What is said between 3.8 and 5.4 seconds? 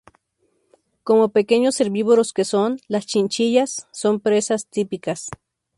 son presas típicas.